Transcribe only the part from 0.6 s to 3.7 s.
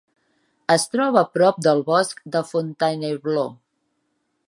Es troba prop del bosc de Fontainebleau.